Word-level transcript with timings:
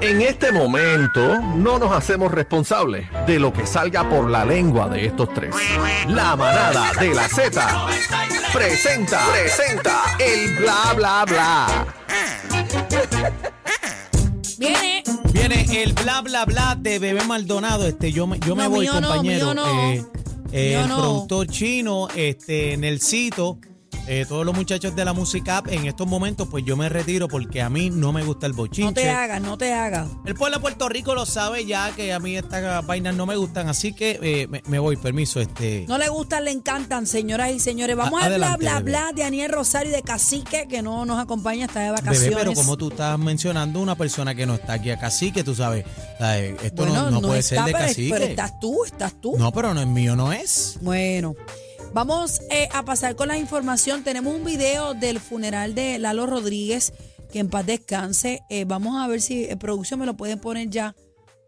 En 0.00 0.20
este 0.20 0.52
momento 0.52 1.40
no 1.56 1.78
nos 1.78 1.92
hacemos 1.92 2.30
responsables 2.32 3.06
de 3.26 3.38
lo 3.38 3.52
que 3.52 3.66
salga 3.66 4.08
por 4.08 4.28
la 4.30 4.44
lengua 4.44 4.88
de 4.88 5.06
estos 5.06 5.32
tres. 5.32 5.54
La 6.08 6.36
manada 6.36 6.92
de 7.00 7.14
la 7.14 7.28
Z 7.28 7.86
presenta, 8.52 9.20
presenta 9.32 10.02
el 10.18 10.56
bla 10.58 10.92
bla 10.96 11.24
bla. 11.26 11.86
Viene. 14.58 15.02
Viene 15.32 15.82
el 15.82 15.92
bla 15.94 16.20
bla 16.22 16.44
bla 16.44 16.76
de 16.78 16.98
Bebé 16.98 17.24
Maldonado. 17.24 17.86
Este, 17.86 18.12
yo 18.12 18.26
me, 18.26 18.38
yo 18.40 18.54
me 18.54 18.64
No, 18.64 18.70
voy, 18.70 18.80
mío 18.80 19.00
no, 19.00 19.08
compañero. 19.08 19.46
mío 19.46 19.54
no. 19.54 19.66
Eh, 19.92 20.04
eh, 20.52 20.68
Mío 20.70 20.80
el 20.82 20.88
no. 20.88 20.96
productor 20.98 21.46
chino, 21.48 22.08
este, 22.14 22.76
Nelsito, 22.76 23.58
eh, 24.06 24.26
todos 24.28 24.44
los 24.44 24.54
muchachos 24.54 24.94
de 24.94 25.04
la 25.04 25.12
música 25.12 25.58
app, 25.58 25.68
en 25.68 25.86
estos 25.86 26.06
momentos, 26.06 26.48
pues 26.50 26.64
yo 26.64 26.76
me 26.76 26.88
retiro 26.88 27.28
porque 27.28 27.62
a 27.62 27.70
mí 27.70 27.90
no 27.90 28.12
me 28.12 28.22
gusta 28.24 28.46
el 28.46 28.52
bochinche. 28.52 28.84
No 28.84 28.92
te 28.92 29.08
hagas, 29.08 29.40
no 29.40 29.56
te 29.56 29.72
hagas. 29.72 30.08
El 30.26 30.34
pueblo 30.34 30.56
de 30.58 30.60
Puerto 30.60 30.88
Rico 30.88 31.14
lo 31.14 31.24
sabe 31.24 31.64
ya 31.64 31.92
que 31.94 32.12
a 32.12 32.18
mí 32.18 32.36
estas 32.36 32.84
vainas 32.86 33.14
no 33.14 33.24
me 33.26 33.36
gustan, 33.36 33.68
así 33.68 33.92
que 33.92 34.18
eh, 34.22 34.46
me, 34.48 34.62
me 34.66 34.78
voy, 34.78 34.96
permiso. 34.96 35.40
Este, 35.40 35.84
No 35.88 35.96
le 35.98 36.08
gustan, 36.08 36.44
le 36.44 36.50
encantan, 36.50 37.06
señoras 37.06 37.50
y 37.52 37.60
señores. 37.60 37.96
Vamos 37.96 38.20
A- 38.22 38.26
al 38.26 38.34
bla, 38.58 38.80
bla, 38.80 39.12
de 39.14 39.22
Aniel 39.24 39.50
Rosario 39.52 39.92
y 39.92 39.94
de 39.94 40.02
Cacique, 40.02 40.66
que 40.68 40.82
no 40.82 41.04
nos 41.06 41.18
acompaña, 41.18 41.66
está 41.66 41.80
de 41.80 41.90
vacaciones. 41.90 42.20
Bebé, 42.22 42.36
pero 42.36 42.52
como 42.52 42.76
tú 42.76 42.88
estás 42.90 43.18
mencionando 43.18 43.80
una 43.80 43.94
persona 43.94 44.34
que 44.34 44.44
no 44.44 44.54
está 44.54 44.74
aquí 44.74 44.90
a 44.90 44.98
que 45.34 45.44
tú 45.44 45.54
sabes, 45.54 45.84
eh, 46.20 46.56
esto 46.62 46.84
Bueno, 46.84 47.10
no, 47.10 47.20
no 47.20 47.28
puede 47.28 47.40
está, 47.40 47.56
ser 47.56 47.64
de 47.66 47.72
pero, 47.72 47.84
cacique. 47.86 48.10
pero 48.12 48.24
estás 48.24 48.58
tú, 48.60 48.84
estás 48.84 49.14
tú. 49.20 49.36
No, 49.38 49.52
pero 49.52 49.72
no 49.74 49.80
es 49.80 49.86
mío, 49.86 50.16
no 50.16 50.32
es. 50.32 50.78
Bueno, 50.80 51.34
vamos 51.94 52.40
eh, 52.50 52.68
a 52.72 52.82
pasar 52.84 53.16
con 53.16 53.28
la 53.28 53.38
información. 53.38 54.04
Tenemos 54.04 54.34
un 54.34 54.44
video 54.44 54.92
del 54.94 55.20
funeral 55.20 55.74
de 55.74 55.98
Lalo 55.98 56.26
Rodríguez, 56.26 56.92
que 57.32 57.38
en 57.38 57.48
paz 57.48 57.64
descanse. 57.64 58.42
Eh, 58.50 58.64
vamos 58.66 59.00
a 59.02 59.06
ver 59.08 59.20
si 59.22 59.46
en 59.48 59.58
producción 59.58 60.00
me 60.00 60.06
lo 60.06 60.14
pueden 60.14 60.38
poner 60.38 60.68
ya. 60.68 60.94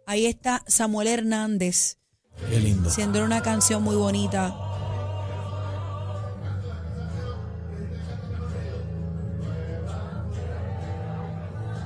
Ahí 0.07 0.27
está 0.27 0.63
Samuel 0.69 1.09
Hernández, 1.09 1.99
Qué 2.49 2.61
lindo. 2.61 2.89
haciendo 2.89 3.25
una 3.25 3.43
canción 3.43 3.83
muy 3.83 3.97
bonita. 3.97 4.55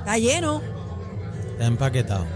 Está 0.01 0.19
lleno. 0.19 0.63
Está 1.53 1.67
empaquetado. 1.67 2.27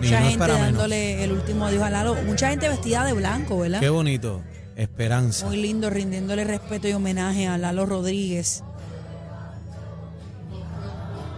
Ni 0.00 0.08
Mucha 0.08 0.20
no 0.20 0.28
gente 0.28 0.44
menos. 0.46 0.60
dándole 0.60 1.24
el 1.24 1.32
último 1.32 1.66
adiós 1.66 1.82
a 1.82 1.90
Lalo. 1.90 2.14
Mucha 2.24 2.50
gente 2.50 2.68
vestida 2.68 3.04
de 3.04 3.12
blanco, 3.14 3.58
¿verdad? 3.58 3.80
Qué 3.80 3.88
bonito. 3.88 4.42
Esperanza. 4.76 5.46
Muy 5.46 5.56
lindo, 5.56 5.88
rindiéndole 5.88 6.44
respeto 6.44 6.86
y 6.86 6.92
homenaje 6.92 7.46
a 7.46 7.56
Lalo 7.56 7.86
Rodríguez. 7.86 8.62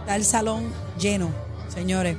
Está 0.01 0.17
el 0.17 0.25
salón 0.25 0.73
lleno, 0.99 1.29
señores. 1.73 2.17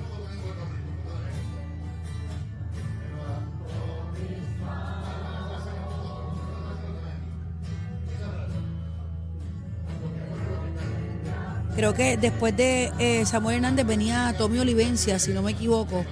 Creo 11.77 11.93
que 11.95 12.17
después 12.17 12.57
de 12.57 12.93
eh, 12.99 13.27
Samuel 13.27 13.57
Hernández 13.57 13.87
venía 13.87 14.35
Tommy 14.39 14.59
Olivencia, 14.59 15.19
si 15.19 15.33
no 15.33 15.43
me 15.43 15.53
equivoco. 15.53 16.05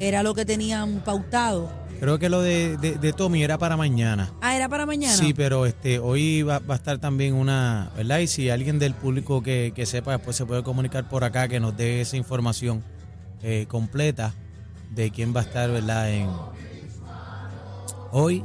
Era 0.00 0.22
lo 0.22 0.34
que 0.34 0.44
tenían 0.44 1.00
pautado. 1.00 1.83
Creo 2.04 2.18
que 2.18 2.28
lo 2.28 2.42
de, 2.42 2.76
de, 2.76 2.96
de 2.98 3.12
Tommy 3.14 3.42
era 3.42 3.56
para 3.56 3.78
mañana. 3.78 4.30
Ah, 4.42 4.54
era 4.54 4.68
para 4.68 4.84
mañana. 4.84 5.16
Sí, 5.16 5.32
pero 5.32 5.64
este 5.64 5.98
hoy 5.98 6.42
va, 6.42 6.58
va 6.58 6.74
a 6.74 6.76
estar 6.76 6.98
también 6.98 7.32
una, 7.32 7.92
¿verdad? 7.96 8.18
Y 8.18 8.26
si 8.26 8.50
alguien 8.50 8.78
del 8.78 8.92
público 8.92 9.42
que, 9.42 9.72
que 9.74 9.86
sepa, 9.86 10.12
después 10.12 10.36
se 10.36 10.44
puede 10.44 10.62
comunicar 10.62 11.08
por 11.08 11.24
acá, 11.24 11.48
que 11.48 11.60
nos 11.60 11.74
dé 11.78 12.02
esa 12.02 12.18
información 12.18 12.84
eh, 13.42 13.64
completa 13.68 14.34
de 14.90 15.10
quién 15.12 15.34
va 15.34 15.40
a 15.40 15.44
estar, 15.44 15.70
¿verdad? 15.70 16.10
En 16.10 16.28
hoy 18.12 18.42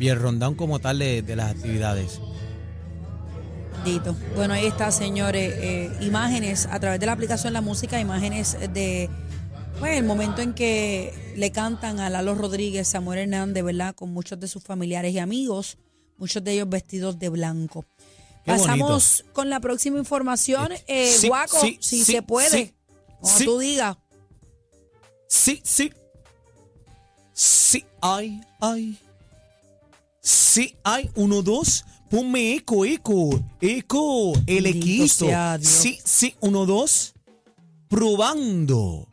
y 0.00 0.08
el 0.08 0.18
rundown 0.18 0.56
como 0.56 0.80
tal 0.80 0.98
de, 0.98 1.22
de 1.22 1.36
las 1.36 1.52
actividades. 1.52 2.20
Dito. 3.84 4.16
Bueno, 4.34 4.54
ahí 4.54 4.66
está, 4.66 4.90
señores. 4.90 5.54
eh, 5.56 5.92
imágenes 6.00 6.66
a 6.66 6.80
través 6.80 6.98
de 6.98 7.06
la 7.06 7.12
aplicación 7.12 7.52
La 7.52 7.60
Música, 7.60 8.00
imágenes 8.00 8.58
de 8.74 9.08
pues, 9.78 9.96
el 9.96 10.04
momento 10.04 10.42
en 10.42 10.54
que 10.54 11.34
le 11.36 11.52
cantan 11.52 12.00
a 12.00 12.10
Lalo 12.10 12.34
Rodríguez, 12.34 12.88
Samuel 12.88 13.20
Hernández, 13.20 13.64
¿verdad? 13.64 13.94
Con 13.94 14.12
muchos 14.12 14.38
de 14.40 14.48
sus 14.48 14.62
familiares 14.62 15.12
y 15.12 15.18
amigos, 15.18 15.78
muchos 16.16 16.42
de 16.42 16.52
ellos 16.52 16.68
vestidos 16.68 17.18
de 17.18 17.28
blanco. 17.28 17.84
Qué 18.44 18.52
Pasamos 18.52 19.24
con 19.32 19.50
la 19.50 19.60
próxima 19.60 19.98
información. 19.98 20.72
Eh, 20.86 21.12
Sí, 21.12 21.28
Guaco, 21.28 21.60
sí, 21.60 21.78
si 21.80 22.04
sí, 22.04 22.12
se 22.12 22.22
puede. 22.22 22.74
Como 23.20 23.38
tú 23.38 23.58
digas. 23.58 23.96
Sí, 25.28 25.60
sí. 25.64 25.92
Sí, 27.32 27.84
hay, 28.00 28.40
hay. 28.60 28.98
Sí, 30.20 30.76
hay. 30.82 31.10
Uno, 31.14 31.42
dos. 31.42 31.84
Ponme 32.10 32.54
eco, 32.54 32.84
eco, 32.84 33.30
eco. 33.60 34.32
El 34.46 34.80
Dios. 34.80 35.22
Sí, 35.60 35.98
sí. 36.02 36.34
Uno, 36.40 36.64
dos. 36.64 37.14
Probando. 37.88 39.07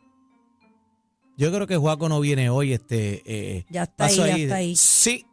Yo 1.36 1.52
creo 1.52 1.66
que 1.66 1.76
Juaco 1.76 2.08
no 2.08 2.20
viene 2.20 2.50
hoy. 2.50 2.72
Este, 2.72 3.22
eh, 3.26 3.66
Ya 3.70 3.84
está 3.84 4.06
ahí, 4.06 4.16
ya 4.16 4.36
está 4.36 4.56
ahí. 4.56 4.76
Sí. 4.76 5.26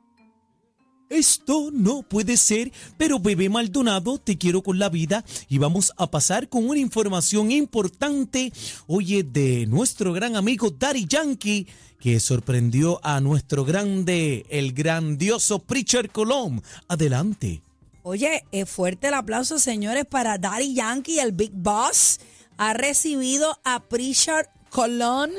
Esto 1.09 1.69
no 1.71 2.01
puede 2.01 2.37
ser, 2.37 2.71
pero 2.97 3.19
bebé 3.19 3.47
Maldonado, 3.47 4.17
te 4.17 4.37
quiero 4.37 4.63
con 4.63 4.79
la 4.79 4.89
vida 4.89 5.23
y 5.47 5.59
vamos 5.59 5.93
a 5.97 6.09
pasar 6.09 6.49
con 6.49 6.67
una 6.67 6.79
información 6.79 7.51
importante, 7.51 8.51
oye, 8.87 9.21
de 9.21 9.67
nuestro 9.67 10.11
gran 10.11 10.35
amigo 10.35 10.71
Daddy 10.71 11.05
Yankee, 11.05 11.67
que 11.99 12.19
sorprendió 12.19 12.99
a 13.03 13.19
nuestro 13.21 13.63
grande, 13.63 14.47
el 14.49 14.73
grandioso 14.73 15.59
Preacher 15.59 16.09
Colón. 16.09 16.63
Adelante. 16.87 17.61
Oye, 18.01 18.43
es 18.51 18.67
fuerte 18.67 19.09
el 19.09 19.13
aplauso, 19.13 19.59
señores, 19.59 20.05
para 20.05 20.39
Daddy 20.39 20.73
Yankee, 20.73 21.19
el 21.19 21.31
Big 21.31 21.51
Boss. 21.53 22.19
Ha 22.57 22.73
recibido 22.73 23.59
a 23.63 23.83
Pritchard 23.83 24.47
Colón 24.69 25.31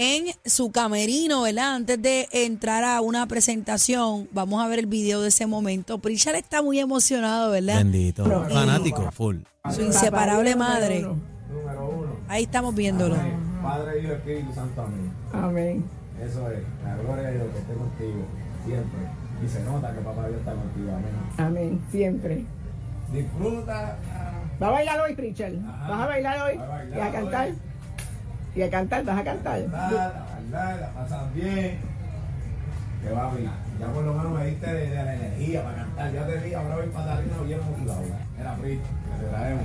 en 0.00 0.24
su 0.46 0.72
camerino, 0.72 1.42
¿verdad? 1.42 1.74
Antes 1.74 2.00
de 2.00 2.26
entrar 2.32 2.84
a 2.84 3.02
una 3.02 3.26
presentación, 3.26 4.28
vamos 4.32 4.64
a 4.64 4.66
ver 4.66 4.78
el 4.78 4.86
video 4.86 5.20
de 5.20 5.28
ese 5.28 5.46
momento. 5.46 5.98
Pritchard 5.98 6.36
está 6.36 6.62
muy 6.62 6.80
emocionado, 6.80 7.50
¿verdad? 7.50 7.76
Bendito. 7.76 8.24
Fanático, 8.24 9.12
full. 9.12 9.40
Su 9.70 9.82
inseparable 9.82 10.56
madre. 10.56 11.02
Número 11.02 11.90
uno. 11.90 12.16
Ahí 12.28 12.44
estamos 12.44 12.74
viéndolo. 12.74 13.14
Padre, 13.62 14.02
Hijo, 14.02 14.12
Espíritu 14.14 14.54
Santo, 14.54 14.80
amén. 14.80 15.12
Amén. 15.34 15.84
Eso 16.18 16.50
es, 16.50 16.60
la 16.82 16.96
gloria 16.96 17.24
de 17.24 17.32
Dios 17.34 17.46
que 17.52 17.58
esté 17.58 17.74
contigo, 17.74 18.24
siempre. 18.64 19.00
Y 19.44 19.48
se 19.50 19.60
nota 19.64 19.94
que 19.94 20.00
papá 20.00 20.28
Dios 20.28 20.38
está 20.38 20.52
contigo, 20.54 20.92
amén. 20.92 21.12
Amén. 21.36 21.80
Siempre. 21.90 22.46
Disfruta. 23.12 23.98
¿Va 24.62 24.66
a 24.66 24.70
bailar 24.70 25.00
hoy, 25.00 25.14
Pritchard? 25.14 25.56
¿Vas 25.62 25.90
a 25.90 26.06
bailar 26.06 26.50
hoy? 26.50 26.56
A 26.58 26.66
bailar 26.66 26.98
¿Y 26.98 27.00
a 27.00 27.12
cantar? 27.12 27.48
hoy. 27.48 27.69
¿Y 28.54 28.62
a 28.62 28.70
cantar? 28.70 29.04
¿Vas 29.04 29.18
a 29.18 29.24
cantar? 29.24 29.60
Nada, 29.68 30.26
bailar, 30.34 30.80
la 30.80 30.90
pasan 30.90 31.34
bien. 31.34 31.78
Que 33.02 33.10
va 33.10 33.30
a 33.30 33.34
bailar. 33.34 33.54
Ya 33.78 33.86
por 33.86 34.04
lo 34.04 34.12
menos 34.14 34.32
me 34.38 34.46
diste 34.46 34.66
de, 34.74 34.88
de 34.90 34.94
la 34.94 35.14
energía 35.14 35.62
para 35.62 35.76
cantar. 35.76 36.12
Ya 36.12 36.26
te 36.26 36.36
vi, 36.38 36.54
ahora 36.54 36.76
voy 36.76 36.86
para 36.88 37.12
arriba 37.14 37.42
bien 37.46 37.60
motivado. 37.64 38.02
Era 38.38 38.56
que 38.56 38.62
te 39.20 39.26
traemos. 39.30 39.64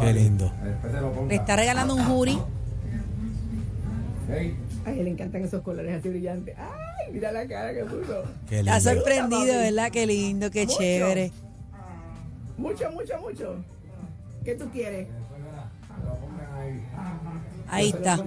Qué 0.00 0.12
lindo. 0.12 0.52
Después 0.62 0.92
te 0.92 1.00
lo 1.00 1.12
ponga. 1.12 1.28
Le 1.28 1.34
está 1.34 1.56
regalando 1.56 1.94
un 1.94 2.04
jury. 2.04 2.34
Ok. 2.34 2.46
A 4.86 4.90
él 4.90 5.04
le 5.04 5.10
encantan 5.10 5.42
esos 5.44 5.62
colores 5.62 5.98
así 5.98 6.08
brillantes. 6.08 6.56
¡Ay! 6.58 7.12
Mira 7.12 7.30
la 7.32 7.46
cara 7.46 7.74
que 7.74 7.84
puso. 7.84 8.22
Qué 8.48 8.60
Está 8.60 8.80
sorprendido, 8.80 9.58
¿verdad? 9.58 9.90
Qué 9.92 10.06
lindo, 10.06 10.50
qué 10.50 10.64
Mucho. 10.66 10.78
chévere. 10.78 11.32
Mucho, 12.56 12.90
mucho, 12.92 13.18
mucho. 13.20 13.56
¿Qué 14.44 14.54
tú 14.54 14.68
quieres? 14.70 15.08
Ahí 17.72 17.88
está. 17.88 18.22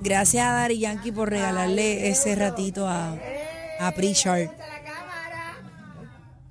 Gracias 0.00 0.46
a 0.46 0.52
Daddy 0.52 0.78
Yankee 0.78 1.10
por 1.10 1.28
regalarle 1.28 2.08
ese 2.08 2.36
ratito 2.36 2.86
a, 2.86 3.16
a 3.80 3.92
Pritchard. 3.92 4.48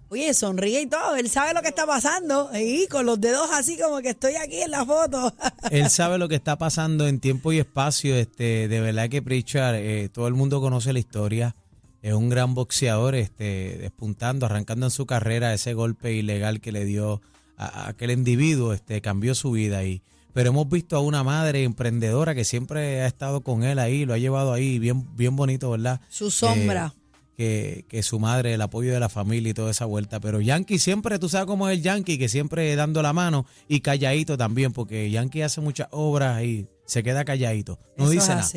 Oye, 0.10 0.34
sonríe 0.34 0.82
y 0.82 0.88
todo. 0.88 1.16
Él 1.16 1.30
sabe 1.30 1.54
lo 1.54 1.62
que 1.62 1.70
está 1.70 1.86
pasando. 1.86 2.50
Y 2.54 2.88
con 2.88 3.06
los 3.06 3.22
dedos 3.22 3.50
así 3.54 3.78
como 3.78 4.02
que 4.02 4.10
estoy 4.10 4.36
aquí 4.36 4.62
en 4.62 4.72
la 4.72 4.86
foto. 4.86 5.34
Él 5.72 5.90
sabe 5.90 6.18
lo 6.18 6.28
que 6.28 6.36
está 6.36 6.58
pasando 6.58 7.08
en 7.08 7.22
tiempo 7.22 7.54
y 7.54 7.60
espacio. 7.60 8.14
Este, 8.16 8.68
de 8.68 8.82
verdad 8.82 9.10
que 9.10 9.22
Pritchard, 9.22 9.76
eh, 9.76 10.10
todo 10.12 10.28
el 10.28 10.34
mundo 10.34 10.60
conoce 10.60 10.92
la 10.92 11.00
historia. 11.00 11.56
Es 12.02 12.14
un 12.14 12.30
gran 12.30 12.54
boxeador, 12.54 13.16
este, 13.16 13.78
despuntando, 13.78 14.46
arrancando 14.46 14.86
en 14.88 14.92
su 14.92 15.06
carrera 15.06 15.54
ese 15.54 15.74
golpe 15.74 16.12
ilegal 16.14 16.60
que 16.60 16.74
le 16.74 16.84
dio 16.84 17.22
a, 17.58 17.66
a 17.66 17.90
aquel 17.90 18.12
individuo, 18.12 18.74
este, 18.74 19.02
cambió 19.02 19.36
su 19.36 19.52
vida 19.52 19.78
ahí. 19.78 20.02
Pero 20.38 20.52
hemos 20.52 20.70
visto 20.70 20.96
a 20.96 21.00
una 21.00 21.24
madre 21.24 21.64
emprendedora 21.64 22.36
que 22.36 22.46
siempre 22.46 23.02
ha 23.02 23.08
estado 23.08 23.42
con 23.42 23.64
él 23.64 23.80
ahí, 23.80 24.06
lo 24.06 24.14
ha 24.14 24.20
llevado 24.20 24.54
ahí, 24.54 24.78
bien, 24.78 25.04
bien 25.16 25.36
bonito, 25.36 25.72
¿verdad? 25.72 26.00
Su 26.10 26.30
sombra. 26.30 26.94
Eh, 26.96 27.02
que, 27.36 27.86
que 27.90 28.04
su 28.04 28.20
madre, 28.20 28.54
el 28.54 28.62
apoyo 28.62 28.94
de 28.94 29.00
la 29.00 29.10
familia 29.10 29.50
y 29.50 29.54
toda 29.56 29.72
esa 29.72 29.86
vuelta. 29.86 30.20
Pero 30.20 30.40
Yankee 30.40 30.78
siempre, 30.78 31.18
tú 31.18 31.28
sabes 31.28 31.48
cómo 31.48 31.68
es 31.70 31.80
el 31.80 31.84
Yankee, 31.84 32.20
que 32.20 32.30
siempre 32.30 32.76
dando 32.76 33.02
la 33.02 33.14
mano 33.14 33.48
y 33.68 33.80
calladito 33.80 34.38
también, 34.38 34.74
porque 34.74 35.10
Yankee 35.10 35.42
hace 35.42 35.60
muchas 35.60 35.88
obras 35.90 36.44
y 36.44 36.68
se 36.86 37.02
queda 37.02 37.26
calladito. 37.26 37.80
No 37.98 38.04
Eso 38.04 38.12
dice 38.12 38.36
nada. 38.36 38.48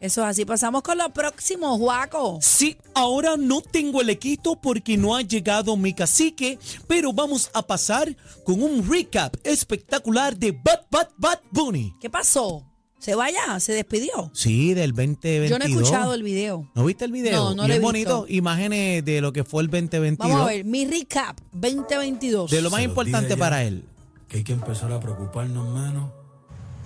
Eso 0.00 0.22
es 0.22 0.28
así. 0.28 0.44
Pasamos 0.44 0.82
con 0.82 0.96
lo 0.96 1.08
próximo, 1.12 1.76
Juaco. 1.76 2.38
Sí, 2.40 2.76
ahora 2.94 3.36
no 3.36 3.60
tengo 3.60 4.00
el 4.00 4.10
equito 4.10 4.54
porque 4.60 4.96
no 4.96 5.16
ha 5.16 5.22
llegado 5.22 5.76
mi 5.76 5.92
cacique, 5.92 6.58
pero 6.86 7.12
vamos 7.12 7.50
a 7.52 7.62
pasar 7.66 8.16
con 8.44 8.62
un 8.62 8.88
recap 8.88 9.34
espectacular 9.42 10.36
de 10.36 10.52
Bad 10.52 10.82
Bad 10.90 11.08
Bad 11.16 11.40
Bunny. 11.50 11.94
¿Qué 12.00 12.08
pasó? 12.08 12.64
¿Se 13.00 13.14
vaya? 13.16 13.58
¿Se 13.60 13.72
despidió? 13.72 14.30
Sí, 14.34 14.72
del 14.74 14.90
2022. 14.92 15.50
Yo 15.50 15.58
no 15.58 15.64
he 15.64 15.68
escuchado 15.68 16.14
el 16.14 16.22
video. 16.22 16.68
¿No 16.74 16.84
viste 16.84 17.04
el 17.04 17.12
video? 17.12 17.32
No, 17.50 17.54
no 17.56 17.64
y 17.64 17.68
lo 17.68 17.74
es 17.74 17.78
he 17.80 17.82
bonito, 17.82 18.22
visto. 18.22 18.34
imágenes 18.36 19.04
de 19.04 19.20
lo 19.20 19.32
que 19.32 19.42
fue 19.44 19.62
el 19.62 19.68
2022. 19.68 20.18
Vamos 20.28 20.42
a 20.42 20.46
ver, 20.52 20.64
mi 20.64 20.84
recap 20.86 21.38
2022. 21.52 22.50
De 22.50 22.62
lo 22.62 22.70
más 22.70 22.82
importante 22.82 23.36
para 23.36 23.64
él. 23.64 23.84
que 24.28 24.38
hay 24.38 24.44
que 24.44 24.52
empezar 24.52 24.92
a 24.92 25.00
preocuparnos 25.00 25.68
menos, 25.74 26.10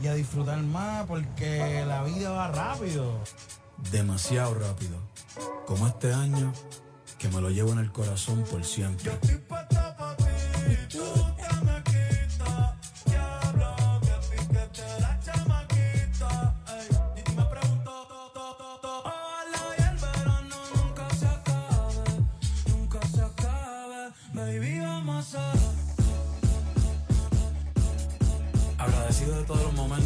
Y 0.03 0.09
a 0.09 0.15
disfrutar 0.15 0.59
más 0.65 1.07
porque 1.07 1.85
la 1.87 2.03
vida 2.03 2.31
va 2.31 2.49
rápido. 2.49 3.21
demasiado 3.93 4.53
rápido. 4.55 4.97
Como 5.65 5.87
este 5.87 6.13
año, 6.13 6.53
que 7.19 7.29
me 7.29 7.41
lo 7.41 7.51
llevo 7.51 7.71
en 7.73 7.79
el 7.79 7.93
corazón 7.93 8.43
por 8.51 8.65
siempre. 8.65 9.13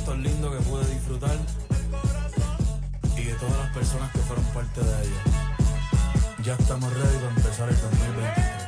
Momentos 0.07 0.19
lindos 0.33 0.57
que 0.57 0.63
pude 0.71 0.85
disfrutar 0.95 1.37
y 3.17 3.23
de 3.25 3.35
todas 3.35 3.59
las 3.59 3.73
personas 3.75 4.13
que 4.13 4.19
fueron 4.21 4.45
parte 4.47 4.81
de 4.81 5.03
ellos. 5.03 5.19
Ya 6.45 6.55
estamos 6.55 6.93
ready 6.95 7.17
para 7.19 7.29
empezar 7.37 7.69
el 7.69 7.81
2023. 7.81 8.67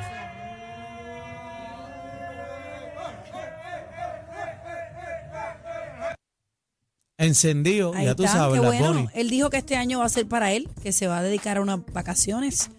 Encendido, 7.20 7.93
Ahí 7.94 8.05
ya 8.06 8.14
tú 8.14 8.23
está, 8.25 8.37
sabes, 8.38 8.61
qué 8.61 8.67
la 8.67 8.69
bueno. 8.81 9.11
Él 9.12 9.29
dijo 9.29 9.50
que 9.50 9.56
este 9.56 9.76
año 9.76 9.99
va 9.99 10.05
a 10.05 10.08
ser 10.08 10.26
para 10.29 10.52
él, 10.52 10.69
que 10.82 10.93
se 10.93 11.08
va 11.08 11.19
a 11.19 11.23
dedicar 11.23 11.56
a 11.56 11.61
unas 11.61 11.81
vacaciones. 11.93 12.70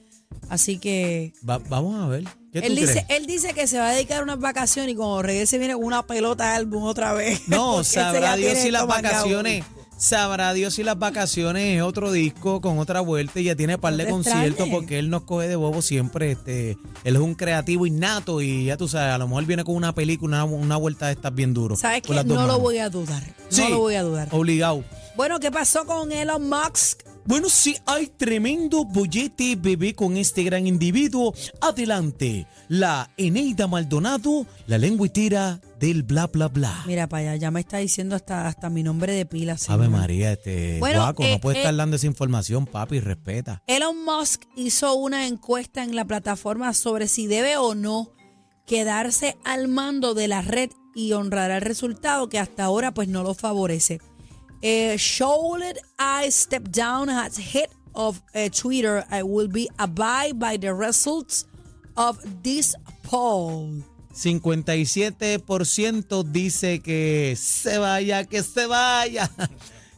Así 0.50 0.78
que 0.80 1.34
Va- 1.48 1.58
vamos 1.60 2.00
a 2.02 2.08
ver. 2.08 2.24
¿Qué 2.52 2.60
él 2.60 2.74
tú 2.76 2.82
dice, 2.82 3.06
crees? 3.06 3.20
él 3.22 3.26
dice 3.28 3.54
que 3.54 3.68
se 3.68 3.78
va 3.78 3.90
a 3.90 3.94
dedicar 3.94 4.22
a 4.22 4.24
unas 4.24 4.40
vacaciones 4.40 4.94
y 4.94 4.96
cuando 4.96 5.22
regrese 5.22 5.58
viene 5.58 5.76
con 5.76 5.84
una 5.86 6.06
pelota 6.06 6.50
de 6.52 6.56
álbum 6.58 6.84
otra 6.84 7.14
vez. 7.14 7.42
No, 7.48 7.84
sabrá 7.84 8.36
Dios 8.36 8.58
si 8.58 8.72
las 8.72 8.88
vacaciones, 8.88 9.64
sabrá 9.98 10.54
Dios 10.54 10.74
si 10.76 10.84
las 10.84 10.98
vacaciones 10.98 11.76
es 11.78 11.82
otro 11.82 12.12
disco 12.12 12.62
con 12.62 12.80
otra 12.80 13.02
vuelta 13.02 13.40
y 13.40 13.44
ya 13.46 13.56
tiene 13.56 13.78
par 13.78 13.92
No 13.94 13.98
de 13.98 14.06
te 14.06 14.10
conciertos 14.12 14.50
extrañes. 14.52 14.74
porque 14.76 14.98
él 15.00 15.10
nos 15.10 15.24
coge 15.24 15.48
de 15.48 15.56
bobo 15.58 15.82
siempre, 15.82 16.32
este, 16.32 16.78
él 17.04 17.16
es 17.16 17.22
un 17.22 17.36
creativo 17.36 17.86
innato 17.86 18.42
y 18.42 18.66
ya 18.66 18.78
tú 18.78 18.88
sabes, 18.88 19.14
a 19.14 19.18
lo 19.18 19.28
mejor 19.28 19.46
viene 19.46 19.64
con 19.64 19.76
una 19.76 19.94
película, 19.94 20.44
una, 20.44 20.56
una 20.58 20.78
vuelta 20.78 21.08
de 21.08 21.14
estas 21.14 21.34
bien 21.36 21.54
duro. 21.54 21.76
¿Sabes 21.76 22.02
dos 22.04 22.26
No 22.26 22.48
lo 22.48 22.60
voy 22.60 22.78
a 22.80 22.90
dudar. 22.90 23.22
Sí, 23.50 23.62
No 23.62 23.70
lo 23.70 23.78
voy 23.80 23.96
a 23.96 24.04
dudar. 24.04 24.28
Obligado. 24.32 24.84
Bueno, 25.16 25.40
¿qué 25.40 25.52
pasó 25.52 25.86
con 25.86 26.12
Elon 26.12 26.48
Musk? 26.50 27.02
Bueno, 27.26 27.50
sí 27.50 27.76
hay 27.86 28.08
tremendo 28.08 28.86
bollete 28.86 29.56
bebé 29.56 29.94
con 29.94 30.18
este 30.18 30.44
gran 30.44 30.68
individuo. 30.68 31.34
Adelante, 31.62 32.48
la 32.68 33.12
Eneida 33.18 33.68
Maldonado, 33.68 34.46
la 34.68 34.78
lengüitera 34.78 35.62
del 35.80 36.04
bla 36.04 36.28
bla 36.28 36.48
bla. 36.48 36.84
Mira 36.86 37.08
para 37.08 37.32
allá, 37.32 37.36
ya 37.36 37.52
me 37.52 37.60
está 37.60 37.78
diciendo 37.78 38.16
hasta, 38.16 38.48
hasta 38.48 38.70
mi 38.70 38.84
nombre 38.84 39.14
de 39.14 39.26
pila. 39.26 39.58
Ave. 39.68 39.90
María, 39.90 40.34
este 40.34 40.80
Bueno, 40.80 41.00
guaco, 41.02 41.24
eh, 41.24 41.34
no 41.34 41.40
puede 41.40 41.58
eh, 41.58 41.62
estar 41.62 41.76
dando 41.76 41.96
esa 41.96 42.08
información, 42.08 42.66
papi, 42.66 43.00
respeta. 43.00 43.64
Elon 43.68 44.04
Musk 44.04 44.44
hizo 44.56 44.96
una 44.96 45.28
encuesta 45.28 45.84
en 45.84 45.96
la 45.96 46.06
plataforma 46.06 46.74
sobre 46.74 47.08
si 47.08 47.28
debe 47.28 47.58
o 47.58 47.76
no 47.76 48.12
quedarse 48.66 49.38
al 49.44 49.68
mando 49.68 50.14
de 50.14 50.28
la 50.28 50.42
red 50.42 50.70
y 50.94 51.14
honrará 51.14 51.58
el 51.58 51.62
resultado 51.62 52.30
que 52.30 52.40
hasta 52.40 52.64
ahora 52.64 52.94
pues 52.94 53.08
no 53.08 53.24
lo 53.24 53.34
favorece. 53.34 54.00
Eh, 54.62 54.98
should 54.98 55.80
I 55.98 56.30
step 56.30 56.70
down 56.70 57.10
as 57.10 57.38
head 57.38 57.70
of 57.96 58.22
Twitter, 58.52 59.06
I 59.10 59.24
will 59.24 59.48
be 59.48 59.70
abide 59.78 60.38
by 60.40 60.58
the 60.58 60.74
results 60.74 61.46
of 61.96 62.20
this 62.44 62.76
poll. 63.04 63.84
57% 64.14 66.24
dice 66.24 66.82
que 66.82 67.36
se 67.38 67.78
vaya, 67.78 68.26
que 68.26 68.44
se 68.44 68.66
vaya. 68.66 69.32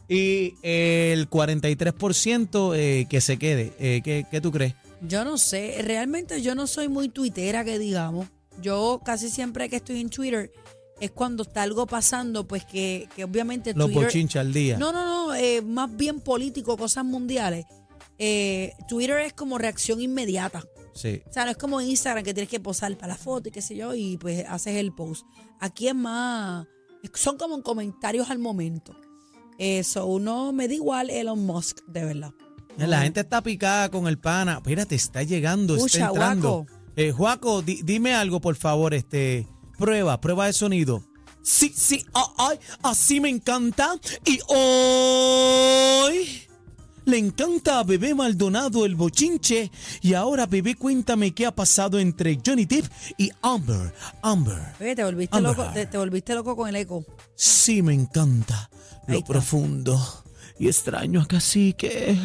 Y 0.08 0.56
el 0.62 1.30
43% 1.30 2.74
eh, 2.76 3.06
que 3.08 3.20
se 3.22 3.38
quede. 3.38 3.72
Eh, 3.78 4.02
¿qué, 4.04 4.26
qué 4.30 4.42
tú 4.42 4.52
crees? 4.52 4.74
Yo 5.00 5.24
no 5.24 5.38
sé, 5.38 5.80
realmente 5.80 6.42
yo 6.42 6.54
no 6.54 6.66
soy 6.66 6.88
muy 6.88 7.08
tuitera 7.08 7.64
que 7.64 7.78
digamos. 7.78 8.28
Yo 8.60 9.00
casi 9.02 9.30
siempre 9.30 9.70
que 9.70 9.76
estoy 9.76 10.02
en 10.02 10.10
Twitter 10.10 10.52
es 11.02 11.10
cuando 11.10 11.42
está 11.42 11.62
algo 11.62 11.86
pasando, 11.86 12.46
pues 12.46 12.64
que, 12.64 13.08
que 13.16 13.24
obviamente 13.24 13.74
Los 13.74 13.86
Twitter... 13.88 14.04
bochinches 14.04 14.40
al 14.40 14.52
día. 14.52 14.78
No, 14.78 14.92
no, 14.92 15.04
no, 15.04 15.34
eh, 15.34 15.60
más 15.62 15.94
bien 15.96 16.20
político, 16.20 16.76
cosas 16.76 17.04
mundiales. 17.04 17.66
Eh, 18.18 18.72
Twitter 18.88 19.18
es 19.18 19.32
como 19.32 19.58
reacción 19.58 20.00
inmediata. 20.00 20.64
Sí. 20.94 21.22
O 21.28 21.32
sea, 21.32 21.44
no 21.44 21.50
es 21.50 21.56
como 21.56 21.80
Instagram 21.80 22.22
que 22.24 22.34
tienes 22.34 22.50
que 22.50 22.60
posar 22.60 22.96
para 22.96 23.14
la 23.14 23.18
foto 23.18 23.48
y 23.48 23.52
qué 23.52 23.62
sé 23.62 23.74
yo, 23.74 23.94
y 23.94 24.16
pues 24.16 24.44
haces 24.48 24.76
el 24.76 24.92
post. 24.92 25.26
Aquí 25.58 25.88
es 25.88 25.94
más, 25.94 26.66
son 27.14 27.36
como 27.36 27.60
comentarios 27.62 28.30
al 28.30 28.38
momento. 28.38 28.94
Eso, 29.58 30.06
uno 30.06 30.52
me 30.52 30.68
da 30.68 30.74
igual 30.74 31.10
Elon 31.10 31.44
Musk, 31.44 31.80
de 31.86 32.04
verdad. 32.04 32.32
La 32.78 33.02
gente 33.02 33.20
está 33.20 33.42
picada 33.42 33.90
con 33.90 34.06
el 34.06 34.18
pana. 34.18 34.54
Espérate, 34.58 34.94
está 34.94 35.22
llegando, 35.22 35.76
está 35.76 36.06
entrando. 36.06 36.48
Guaco. 36.64 36.66
Eh, 36.96 37.10
Juaco, 37.12 37.62
di- 37.62 37.82
dime 37.82 38.14
algo, 38.14 38.40
por 38.40 38.54
favor. 38.56 38.94
Este, 38.94 39.46
prueba, 39.78 40.20
prueba 40.20 40.46
de 40.46 40.52
sonido. 40.52 41.02
Sí, 41.42 41.72
sí, 41.74 42.04
ah, 42.14 42.32
ay, 42.38 42.58
así 42.82 43.20
me 43.20 43.28
encanta. 43.28 43.94
Y 44.24 44.38
hoy 44.46 46.42
le 47.04 47.18
encanta 47.18 47.80
a 47.80 47.84
Bebé 47.84 48.14
Maldonado 48.14 48.86
el 48.86 48.94
bochinche. 48.94 49.70
Y 50.02 50.14
ahora, 50.14 50.46
Bebé, 50.46 50.76
cuéntame 50.76 51.32
qué 51.32 51.46
ha 51.46 51.54
pasado 51.54 51.98
entre 51.98 52.38
Johnny 52.44 52.64
Depp 52.64 52.86
y 53.18 53.30
Amber. 53.42 53.92
Amber. 54.22 54.74
Oye, 54.80 54.94
te 54.94 55.02
volviste 55.02 55.36
Amber 55.36 55.56
loco, 55.56 55.70
te, 55.72 55.86
te 55.86 55.98
volviste 55.98 56.34
loco 56.34 56.54
con 56.54 56.68
el 56.68 56.76
eco. 56.76 57.04
Sí, 57.34 57.82
me 57.82 57.94
encanta. 57.94 58.70
Lo 59.08 59.22
profundo. 59.22 60.00
Y 60.58 60.68
extraño 60.68 61.22
a 61.22 61.26
Cacique. 61.26 62.16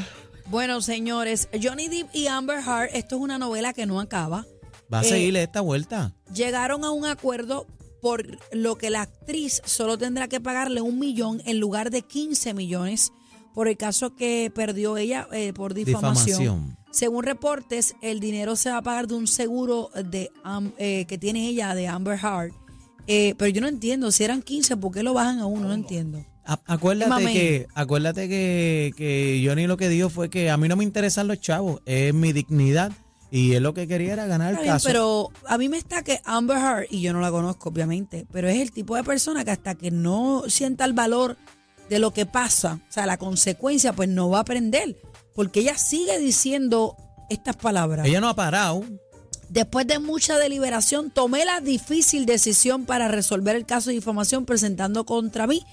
Bueno, 0.45 0.79
señores, 0.81 1.49
Johnny 1.61 1.87
Depp 1.87 2.15
y 2.15 2.27
Amber 2.27 2.59
Heard, 2.59 2.89
esto 2.93 3.15
es 3.15 3.21
una 3.21 3.39
novela 3.39 3.73
que 3.73 3.85
no 3.87 3.99
acaba. 3.99 4.45
Va 4.93 4.99
a 4.99 5.01
Eh, 5.03 5.09
seguirle 5.09 5.43
esta 5.43 5.61
vuelta. 5.61 6.13
Llegaron 6.33 6.83
a 6.83 6.91
un 6.91 7.05
acuerdo 7.05 7.67
por 8.01 8.37
lo 8.51 8.75
que 8.77 8.89
la 8.89 9.01
actriz 9.01 9.61
solo 9.65 9.97
tendrá 9.97 10.27
que 10.27 10.39
pagarle 10.39 10.81
un 10.81 10.99
millón 10.99 11.41
en 11.45 11.59
lugar 11.59 11.89
de 11.91 12.03
15 12.03 12.53
millones 12.53 13.11
por 13.53 13.67
el 13.67 13.75
caso 13.75 14.15
que 14.15 14.51
perdió 14.53 14.97
ella 14.97 15.27
eh, 15.31 15.51
por 15.53 15.73
difamación. 15.73 16.39
Difamación. 16.39 16.77
Según 16.91 17.23
reportes, 17.23 17.95
el 18.01 18.19
dinero 18.19 18.55
se 18.55 18.69
va 18.69 18.77
a 18.77 18.81
pagar 18.81 19.07
de 19.07 19.15
un 19.15 19.27
seguro 19.27 19.89
de 20.09 20.31
eh, 20.77 21.05
que 21.07 21.17
tiene 21.17 21.47
ella 21.49 21.73
de 21.75 21.87
Amber 21.87 22.17
Heard. 22.23 22.53
Eh, 23.07 23.35
pero 23.37 23.49
yo 23.49 23.61
no 23.61 23.67
entiendo, 23.67 24.11
si 24.11 24.23
eran 24.23 24.41
15, 24.41 24.77
¿por 24.77 24.91
qué 24.91 25.01
lo 25.03 25.13
bajan 25.13 25.39
a 25.39 25.45
uno? 25.47 25.67
No 25.69 25.73
entiendo. 25.73 26.23
A- 26.45 26.59
Acuérdate 26.65 27.25
que, 27.33 27.67
acuérdate 27.73 28.29
que, 28.29 28.91
que 28.95 29.43
Johnny 29.45 29.65
lo 29.67 29.75
que 29.77 29.89
dijo 29.89 30.09
fue 30.09 30.29
que 30.29 30.49
a 30.49 30.57
mí 30.57 30.67
no 30.67 30.75
me 30.75 30.83
interesan 30.83 31.27
los 31.27 31.39
chavos, 31.41 31.81
es 31.85 32.13
mi 32.13 32.31
dignidad 32.31 32.91
y 33.29 33.53
él 33.53 33.63
lo 33.63 33.73
que 33.73 33.87
quería 33.87 34.13
era 34.13 34.25
ganar 34.25 34.55
el 34.59 34.65
caso. 34.65 34.87
pero 34.87 35.29
a 35.45 35.57
mí 35.57 35.69
me 35.69 35.77
está 35.77 36.03
que 36.03 36.21
Amber 36.23 36.57
Heard, 36.57 36.87
y 36.89 37.01
yo 37.01 37.13
no 37.13 37.19
la 37.19 37.31
conozco 37.31 37.69
obviamente, 37.69 38.25
pero 38.31 38.47
es 38.47 38.59
el 38.59 38.71
tipo 38.71 38.95
de 38.95 39.03
persona 39.03 39.43
que 39.43 39.51
hasta 39.51 39.75
que 39.75 39.91
no 39.91 40.43
sienta 40.47 40.85
el 40.85 40.93
valor 40.93 41.37
de 41.89 41.99
lo 41.99 42.11
que 42.11 42.25
pasa, 42.25 42.79
o 42.89 42.91
sea, 42.91 43.05
la 43.05 43.17
consecuencia, 43.17 43.93
pues 43.93 44.09
no 44.09 44.29
va 44.29 44.39
a 44.39 44.41
aprender, 44.41 44.97
porque 45.33 45.61
ella 45.61 45.77
sigue 45.77 46.19
diciendo 46.19 46.95
estas 47.29 47.55
palabras. 47.55 48.05
Ella 48.05 48.21
no 48.21 48.29
ha 48.29 48.35
parado. 48.35 48.83
Después 49.49 49.87
de 49.87 49.99
mucha 49.99 50.37
deliberación, 50.37 51.09
tomé 51.09 51.45
la 51.45 51.61
difícil 51.61 52.25
decisión 52.25 52.85
para 52.85 53.07
resolver 53.07 53.55
el 53.55 53.65
caso 53.65 53.89
de 53.89 53.95
difamación 53.95 54.45
presentando 54.45 55.05
contra 55.05 55.47
mí 55.47 55.63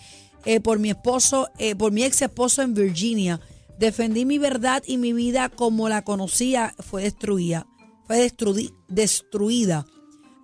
eh, 0.44 0.60
por 0.60 0.78
mi 0.78 0.90
esposo, 0.90 1.50
eh, 1.58 1.74
por 1.74 1.90
mi 1.90 2.04
ex 2.04 2.22
esposo 2.22 2.62
en 2.62 2.74
Virginia. 2.74 3.40
Defendí 3.78 4.24
mi 4.24 4.38
verdad 4.38 4.82
y 4.86 4.96
mi 4.98 5.12
vida 5.12 5.48
como 5.48 5.88
la 5.88 6.02
conocía 6.04 6.74
fue 6.78 7.02
destruida. 7.02 7.66
Fue 8.06 8.18
destrui- 8.26 8.74
destruida. 8.88 9.86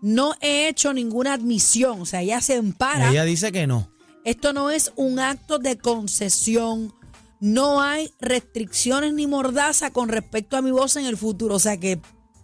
No 0.02 0.34
he 0.40 0.68
hecho 0.68 0.92
ninguna 0.94 1.34
admisión, 1.34 2.00
o 2.00 2.06
sea, 2.06 2.22
ella 2.22 2.40
se 2.40 2.56
empara. 2.56 3.10
Ella 3.10 3.24
dice 3.24 3.52
que 3.52 3.66
no. 3.66 3.90
Esto 4.24 4.52
no 4.52 4.70
es 4.70 4.92
un 4.96 5.18
acto 5.18 5.58
de 5.58 5.78
concesión. 5.78 6.94
no 7.42 7.80
hay 7.80 8.12
restricciones 8.20 9.14
ni 9.14 9.26
mordaza 9.26 9.92
con 9.92 10.10
respecto 10.10 10.58
a 10.58 10.62
mi 10.62 10.70
voz 10.72 10.96
en 10.96 11.06
el 11.06 11.16
futuro. 11.16 11.54
O 11.54 11.58
sea 11.58 11.78
que 11.80 11.98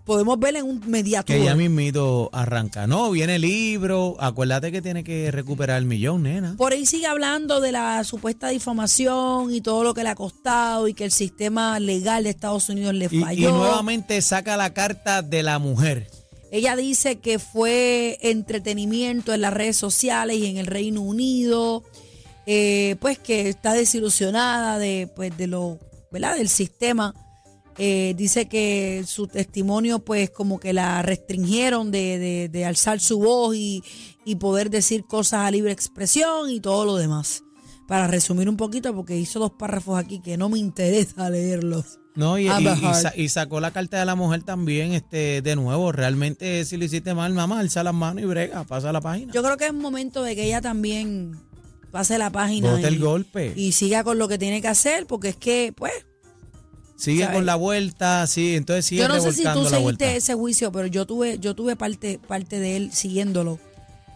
podemos 0.07 0.39
ver 0.39 0.57
en 0.57 0.65
un 0.65 0.81
mediato. 0.87 1.27
Que 1.27 1.45
ya 1.45 1.55
mismito 1.55 2.31
arranca. 2.33 2.87
No, 2.87 3.11
viene 3.11 3.35
el 3.37 3.43
libro. 3.43 4.17
Acuérdate 4.19 4.73
que 4.73 4.81
tiene 4.81 5.05
que 5.05 5.31
recuperar 5.31 5.77
el 5.79 5.85
millón, 5.85 6.23
nena. 6.23 6.55
Por 6.57 6.73
ahí 6.73 6.87
sigue 6.87 7.07
hablando 7.07 7.61
de 7.61 7.73
la 7.73 8.03
supuesta 8.05 8.49
difamación 8.49 9.53
y 9.53 9.61
todo 9.61 9.83
lo 9.85 9.93
que 9.93 10.05
le 10.05 10.09
ha 10.11 10.15
costado 10.15 10.89
y 10.89 10.95
que 10.95 11.05
el 11.05 11.11
sistema 11.13 11.79
legal 11.81 12.25
de 12.25 12.31
Estados 12.31 12.69
Unidos 12.71 12.95
le 12.95 13.09
Y, 13.11 13.19
y 13.19 13.21
falló. 13.21 13.51
nuevamente 13.51 14.23
saca 14.23 14.57
la 14.57 14.73
carta 14.73 15.21
de 15.23 15.43
la 15.43 15.59
mujer. 15.59 16.09
Ella 16.53 16.77
dice 16.77 17.17
que 17.19 17.41
fue 17.41 18.19
entretenimiento 18.23 19.35
en 19.35 19.41
las 19.41 19.53
redes 19.53 19.77
sociales 19.77 20.37
y 20.37 20.47
en 20.47 20.57
el 20.59 20.67
Reino 20.67 21.03
Unido, 21.03 21.83
eh, 22.47 22.95
pues 23.01 23.19
que 23.19 23.49
está 23.49 23.73
desilusionada 23.75 24.79
de, 24.79 25.11
pues, 25.17 25.37
de 25.37 25.49
lo, 25.49 25.81
¿verdad? 26.13 26.37
Del 26.37 26.49
sistema. 26.49 27.13
Eh, 27.79 28.15
dice 28.17 28.49
que 28.49 29.05
su 29.07 29.27
testimonio, 29.27 29.99
pues, 29.99 30.31
como 30.31 30.59
que 30.59 30.73
la 30.73 31.03
restringieron 31.03 31.91
de, 31.91 32.19
de- 32.19 32.49
de 32.49 32.65
alzar 32.65 33.01
su 33.01 33.19
voz 33.19 33.55
y, 33.55 33.83
y 34.25 34.37
poder 34.37 34.71
decir 34.71 35.05
cosas 35.05 35.41
a 35.41 35.51
libre 35.51 35.73
expresión 35.73 36.51
y 36.51 36.61
todo 36.61 36.85
lo 36.87 36.97
demás. 36.97 37.43
Para 37.87 38.07
resumir 38.09 38.49
un 38.49 38.57
poquito, 38.57 38.95
porque 38.95 39.17
hizo 39.17 39.39
dos 39.39 39.53
párrafos 39.53 39.99
aquí 39.99 40.21
que 40.21 40.37
no 40.37 40.49
me 40.49 40.59
interesa 40.59 41.29
leerlos. 41.31 41.99
No, 42.15 42.39
y, 42.39 42.49
y- 43.17 43.29
sacó 43.29 43.61
la 43.61 43.73
carta 43.73 43.99
de 43.99 44.07
la 44.07 44.15
mujer 44.15 44.43
también, 44.43 44.95
este, 44.95 45.43
de 45.43 45.55
nuevo. 45.55 45.93
Realmente, 45.93 46.65
si 46.65 46.79
lo 46.79 46.87
hiciste 46.87 47.13
mal, 47.13 47.35
mamá, 47.35 47.61
alza 47.61 47.85
las 47.85 47.93
manos 47.93 48.23
y 48.23 48.27
brega, 48.27 48.65
pasa 48.65 48.91
la 48.91 49.03
página. 49.03 49.33
Yo 49.35 49.43
creo 49.43 49.59
que 49.59 49.67
es 49.67 49.75
momento 49.75 50.23
de 50.23 50.35
que 50.35 50.45
ella 50.45 50.63
también 50.63 51.39
pase 51.91 52.17
la 52.17 52.31
página 52.31 52.71
Bote 52.71 52.81
y, 52.83 52.85
el 52.87 52.99
golpe. 53.01 53.53
y 53.55 53.73
siga 53.73 54.03
con 54.03 54.19
lo 54.19 54.29
que 54.29 54.39
tiene 54.39 54.63
que 54.63 54.69
hacer, 54.69 55.07
porque 55.07 55.29
es 55.29 55.37
que, 55.37 55.75
pues, 55.77 55.93
Sigue 56.97 57.23
¿sabes? 57.25 57.37
con 57.37 57.47
la 57.47 57.57
vuelta, 57.57 58.27
sí, 58.27 58.55
entonces 58.57 58.87
sigue 58.87 59.03
yo 59.03 59.09
no 59.09 59.21
sé 59.21 59.33
si 59.33 59.45
tú 59.45 59.65
seguiste 59.67 60.17
ese 60.17 60.35
juicio, 60.35 60.73
pero 60.73 60.87
yo 60.87 61.07
tuve, 61.07 61.39
yo 61.39 61.55
tuve 61.55 61.77
parte, 61.77 62.19
parte 62.19 62.59
de 62.59 62.77
él 62.77 62.91
siguiéndolo. 62.93 63.59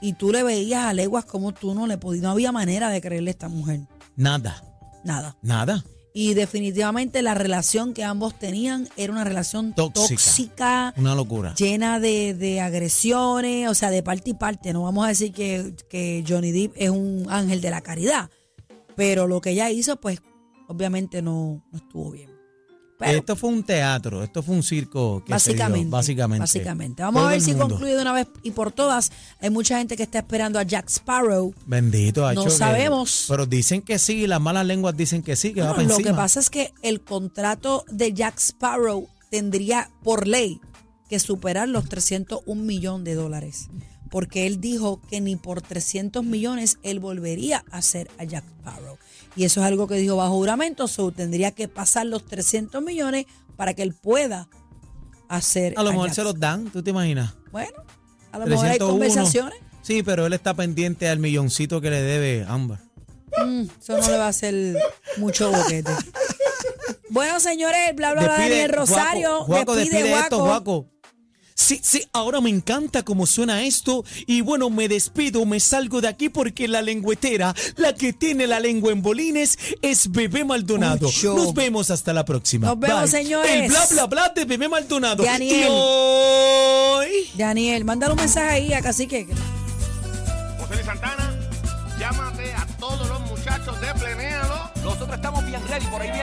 Y 0.02 0.14
tú 0.14 0.32
le 0.32 0.42
veías 0.42 0.84
a 0.86 0.94
leguas 0.94 1.26
como 1.26 1.52
tú 1.52 1.74
no 1.74 1.86
le 1.86 1.98
podías, 1.98 2.22
no 2.22 2.30
había 2.30 2.52
manera 2.52 2.88
de 2.88 3.00
creerle 3.02 3.30
a 3.30 3.32
esta 3.32 3.48
mujer. 3.48 3.80
Nada, 4.16 4.64
Nada. 5.04 5.36
nada. 5.42 5.84
Y 6.12 6.34
definitivamente 6.34 7.22
la 7.22 7.34
relación 7.34 7.94
que 7.94 8.02
ambos 8.02 8.36
tenían 8.38 8.88
era 8.96 9.12
una 9.12 9.22
relación 9.24 9.74
Tóxica. 9.74 10.00
tóxica 10.08 10.94
Una 10.96 11.14
locura. 11.14 11.54
llena 11.54 12.00
de, 12.00 12.34
de 12.34 12.60
agresiones, 12.60 13.68
o 13.68 13.74
sea, 13.74 13.90
de 13.90 14.02
parte 14.02 14.30
y 14.30 14.34
parte. 14.34 14.72
No 14.72 14.82
vamos 14.82 15.04
a 15.04 15.08
decir 15.08 15.32
que, 15.32 15.74
que 15.88 16.24
Johnny 16.26 16.50
Depp 16.50 16.72
es 16.76 16.90
un 16.90 17.26
ángel 17.28 17.60
de 17.60 17.70
la 17.70 17.80
caridad, 17.82 18.28
pero 18.96 19.26
lo 19.28 19.40
que 19.40 19.50
ella 19.50 19.70
hizo, 19.70 19.96
pues, 20.00 20.20
obviamente 20.66 21.22
no, 21.22 21.62
no 21.70 21.78
estuvo 21.78 22.10
bien. 22.10 22.29
Pero, 23.06 23.18
esto 23.18 23.36
fue 23.36 23.50
un 23.50 23.62
teatro, 23.64 24.22
esto 24.22 24.42
fue 24.42 24.54
un 24.54 24.62
circo. 24.62 25.24
Que 25.24 25.38
se 25.38 25.54
dio, 25.54 25.58
básicamente, 25.64 25.90
básicamente. 25.90 26.40
básicamente. 26.40 27.02
Vamos 27.02 27.24
a 27.24 27.28
ver 27.30 27.40
si 27.40 27.54
concluye 27.54 27.94
de 27.96 28.02
una 28.02 28.12
vez 28.12 28.28
y 28.42 28.50
por 28.50 28.72
todas. 28.72 29.10
Hay 29.40 29.50
mucha 29.50 29.78
gente 29.78 29.96
que 29.96 30.02
está 30.02 30.18
esperando 30.18 30.58
a 30.58 30.62
Jack 30.62 30.88
Sparrow. 30.88 31.54
Bendito, 31.66 32.20
No 32.20 32.26
hacho, 32.28 32.44
que- 32.44 32.50
sabemos. 32.50 33.24
Pero 33.28 33.46
dicen 33.46 33.82
que 33.82 33.98
sí, 33.98 34.26
las 34.26 34.40
malas 34.40 34.66
lenguas 34.66 34.96
dicen 34.96 35.22
que 35.22 35.34
sí, 35.36 35.52
que 35.52 35.62
va 35.62 35.70
para 35.70 35.82
lo 35.82 35.90
encima. 35.90 36.10
que 36.10 36.14
pasa 36.16 36.40
es 36.40 36.50
que 36.50 36.72
el 36.82 37.00
contrato 37.00 37.84
de 37.90 38.12
Jack 38.12 38.38
Sparrow 38.38 39.08
tendría 39.30 39.90
por 40.02 40.26
ley 40.26 40.60
que 41.08 41.18
superar 41.18 41.68
los 41.68 41.88
301 41.88 42.62
millones 42.62 43.04
de 43.04 43.14
dólares. 43.14 43.68
Porque 44.10 44.46
él 44.46 44.60
dijo 44.60 45.00
que 45.08 45.20
ni 45.20 45.36
por 45.36 45.62
300 45.62 46.24
millones 46.24 46.78
él 46.82 47.00
volvería 47.00 47.64
a 47.70 47.78
hacer 47.78 48.10
a 48.18 48.24
Jack 48.24 48.44
Sparrow. 48.58 48.98
Y 49.36 49.44
eso 49.44 49.60
es 49.60 49.66
algo 49.66 49.86
que 49.86 49.94
dijo 49.94 50.16
bajo 50.16 50.34
juramento. 50.34 50.88
So, 50.88 51.12
tendría 51.12 51.52
que 51.52 51.68
pasar 51.68 52.06
los 52.06 52.26
300 52.26 52.82
millones 52.82 53.26
para 53.56 53.74
que 53.74 53.82
él 53.82 53.94
pueda 53.94 54.48
hacer. 55.28 55.74
A 55.76 55.82
lo 55.82 55.92
mejor 55.92 56.08
Jack 56.08 56.16
se 56.16 56.24
los 56.24 56.38
dan, 56.38 56.70
¿tú 56.70 56.82
te 56.82 56.90
imaginas? 56.90 57.34
Bueno, 57.52 57.84
a 58.32 58.38
lo 58.38 58.46
mejor 58.46 58.66
hay 58.66 58.78
301. 58.78 58.92
conversaciones. 58.92 59.58
Sí, 59.82 60.02
pero 60.02 60.26
él 60.26 60.32
está 60.32 60.54
pendiente 60.54 61.08
al 61.08 61.18
milloncito 61.18 61.80
que 61.80 61.90
le 61.90 62.02
debe 62.02 62.44
Amber. 62.46 62.78
Mm, 63.38 63.62
eso 63.80 63.96
no 63.96 64.08
le 64.08 64.18
va 64.18 64.26
a 64.26 64.28
hacer 64.28 64.76
mucho 65.18 65.50
boquete. 65.52 65.92
Bueno, 67.12 67.40
señores, 67.40 67.94
bla, 67.96 68.12
bla, 68.12 68.22
bla, 68.22 68.32
Despide, 68.34 68.50
Daniel 68.50 68.70
Rosario. 68.70 69.42
Juaco, 69.42 69.74
despide, 69.74 70.02
despide 70.04 70.20
esto, 70.20 70.44
Guaco. 70.44 70.86
Sí, 71.60 71.78
sí, 71.82 72.02
ahora 72.14 72.40
me 72.40 72.48
encanta 72.48 73.02
cómo 73.02 73.26
suena 73.26 73.62
esto 73.62 74.02
y 74.26 74.40
bueno, 74.40 74.70
me 74.70 74.88
despido, 74.88 75.44
me 75.44 75.60
salgo 75.60 76.00
de 76.00 76.08
aquí 76.08 76.30
porque 76.30 76.66
la 76.66 76.80
lengüetera, 76.80 77.54
la 77.76 77.94
que 77.94 78.14
tiene 78.14 78.46
la 78.46 78.60
lengua 78.60 78.92
en 78.92 79.02
bolines, 79.02 79.58
es 79.82 80.10
Bebé 80.10 80.42
Maldonado. 80.42 81.10
Nos 81.22 81.52
vemos 81.52 81.90
hasta 81.90 82.14
la 82.14 82.24
próxima. 82.24 82.68
Nos 82.68 82.80
vemos, 82.80 83.02
Bye. 83.02 83.10
señores. 83.10 83.50
El 83.50 83.68
bla 83.68 83.86
bla 83.90 84.06
bla 84.06 84.32
de 84.34 84.46
Bebé 84.46 84.70
Maldonado. 84.70 85.22
Daniel. 85.22 85.66
Y 85.66 85.70
hoy... 85.70 87.30
Daniel, 87.34 87.84
mándale 87.84 88.14
un 88.14 88.20
mensaje 88.20 88.48
ahí 88.48 88.72
a 88.72 88.80
Cacique. 88.80 89.26
José 90.58 90.74
Luis 90.74 90.86
Santana, 90.86 91.38
llámate 91.98 92.54
a 92.54 92.66
todos 92.78 93.06
los 93.06 93.20
muchachos 93.28 93.78
de 93.82 93.94
Plenéalo. 94.00 94.70
Nosotros 94.82 95.10
estamos 95.14 95.44
bien 95.44 95.60
ready 95.68 95.86
por 95.88 96.00
ahí. 96.00 96.10